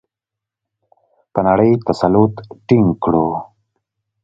په 1.33 1.39
نړۍ 1.47 1.71
تسلط 1.87 2.33
ټینګ 2.67 2.89
کړو؟ 3.03 3.27